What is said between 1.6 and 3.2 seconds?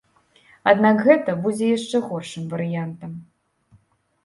яшчэ горшым варыянтам.